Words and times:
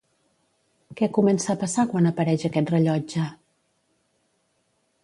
Què 1.01 1.09
comença 1.17 1.51
a 1.55 1.57
passar 1.65 1.85
quan 1.93 2.09
apareix 2.13 2.47
aquest 2.51 2.73
rellotge? 2.77 3.31